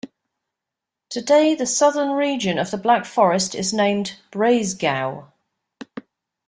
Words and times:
Today 1.11 1.53
the 1.53 1.67
southern 1.67 2.13
region 2.13 2.57
of 2.57 2.71
the 2.71 2.77
Black 2.79 3.05
Forest 3.05 3.53
is 3.53 3.71
named 3.71 4.15
Breisgau. 4.31 5.25